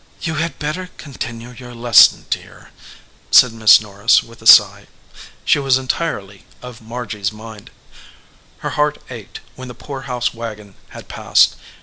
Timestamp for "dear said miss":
2.31-3.79